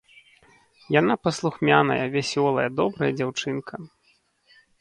Яна 0.99 1.17
паслухмяная, 1.27 1.99
вясёлая, 2.17 2.67
добрая 2.81 3.11
дзяўчынка. 3.19 3.73